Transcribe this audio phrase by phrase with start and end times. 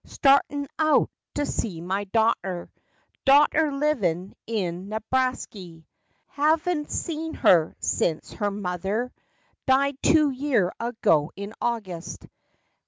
[0.03, 2.71] Startin' out to see my darter—
[3.23, 5.85] Darter livin' in Nebrasky—
[6.29, 9.13] Have n't saw her sence her mother
[9.67, 12.25] Died two year ago in August.